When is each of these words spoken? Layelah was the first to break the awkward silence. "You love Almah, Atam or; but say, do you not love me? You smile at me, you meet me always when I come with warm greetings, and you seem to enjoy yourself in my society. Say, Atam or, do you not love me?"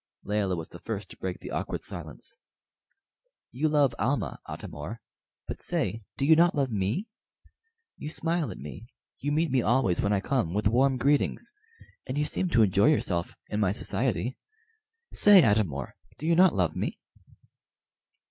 Layelah 0.23 0.55
was 0.55 0.69
the 0.69 0.79
first 0.79 1.09
to 1.09 1.17
break 1.17 1.39
the 1.41 1.51
awkward 1.51 1.83
silence. 1.83 2.35
"You 3.51 3.69
love 3.69 3.93
Almah, 3.99 4.39
Atam 4.49 4.73
or; 4.73 4.99
but 5.47 5.61
say, 5.61 6.01
do 6.17 6.25
you 6.25 6.35
not 6.35 6.55
love 6.55 6.71
me? 6.71 7.05
You 7.97 8.09
smile 8.09 8.49
at 8.49 8.57
me, 8.57 8.87
you 9.19 9.31
meet 9.31 9.51
me 9.51 9.61
always 9.61 10.01
when 10.01 10.11
I 10.11 10.19
come 10.19 10.55
with 10.55 10.67
warm 10.67 10.97
greetings, 10.97 11.53
and 12.07 12.17
you 12.17 12.25
seem 12.25 12.49
to 12.49 12.63
enjoy 12.63 12.87
yourself 12.89 13.35
in 13.49 13.59
my 13.59 13.71
society. 13.71 14.39
Say, 15.13 15.43
Atam 15.43 15.71
or, 15.71 15.93
do 16.17 16.25
you 16.25 16.35
not 16.35 16.55
love 16.55 16.75
me?" 16.75 16.97